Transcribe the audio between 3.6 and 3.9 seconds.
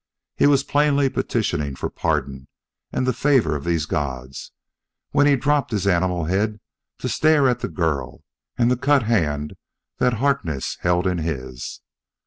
these